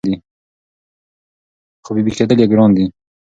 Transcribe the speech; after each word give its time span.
خو 1.83 1.89
بېبي 1.95 2.11
کېدل 2.17 2.37
یې 2.41 2.47
ګران 2.51 2.69
دي 2.77 2.85